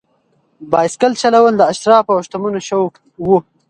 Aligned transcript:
بایسکل 0.71 1.13
چلول 1.21 1.53
د 1.57 1.61
اشرافو 1.71 2.13
او 2.15 2.21
شتمنو 2.25 2.59
شوق 2.67 2.93
و. 3.27 3.29